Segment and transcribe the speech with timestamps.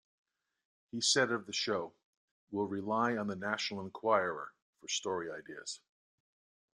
[0.89, 1.93] He said of the show
[2.49, 5.79] "We'll rely on the "National Enquirer" for story ideas.